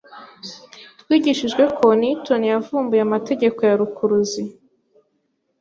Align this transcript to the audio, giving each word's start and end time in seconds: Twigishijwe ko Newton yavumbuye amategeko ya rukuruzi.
Twigishijwe 1.01 1.63
ko 1.77 1.85
Newton 1.99 2.41
yavumbuye 2.51 3.01
amategeko 3.03 3.59
ya 3.69 3.75
rukuruzi. 3.79 4.43